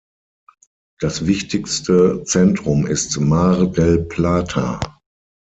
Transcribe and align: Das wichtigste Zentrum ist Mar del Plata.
Das 0.99 1.27
wichtigste 1.27 2.23
Zentrum 2.23 2.87
ist 2.87 3.19
Mar 3.19 3.67
del 3.69 3.99
Plata. 4.03 4.79